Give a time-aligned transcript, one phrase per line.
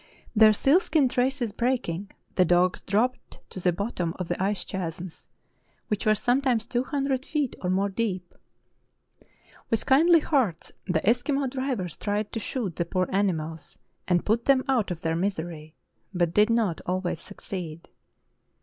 [0.35, 4.65] Their seal skin traces breaking, the dogs dropped to the bot tom of the ice
[4.65, 5.29] chasms,
[5.89, 8.33] which were sometimes two hun dred feet or more deep.
[9.69, 13.77] With kindly hearts the Eskimo drivers tried to shoot the poor animals,
[14.07, 15.75] and put them out of their misery,
[16.15, 17.87] but did not always succeed.